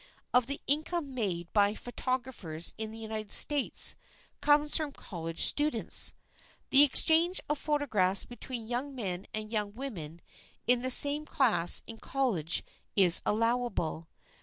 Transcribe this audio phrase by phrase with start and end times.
[0.33, 3.95] of the income made by photographers in the United States
[4.41, 6.15] comes from college students.
[6.71, 10.21] The exchange of photographs between young men and young women
[10.65, 12.63] in the same class in college
[12.95, 14.07] is allowable.